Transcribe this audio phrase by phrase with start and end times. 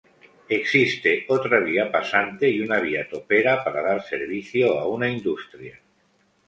[0.49, 5.79] Existe otra vía pasante y una vía topera para dar servicio a una industria.